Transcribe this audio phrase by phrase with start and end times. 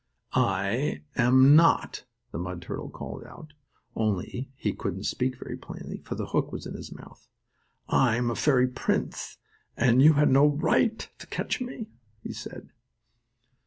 [0.33, 3.53] "I am not!" the mud turtle called out,
[3.95, 7.27] only he couldn't speak very plainly, for the hook was in his mouth.
[7.87, 9.37] "I'm a fairy prince,
[9.77, 11.91] and you had no right to catch me,"
[12.23, 12.71] he said.